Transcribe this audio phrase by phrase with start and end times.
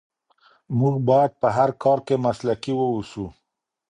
[0.79, 3.25] موږ باید په هر کار کې مسلکي واوسو.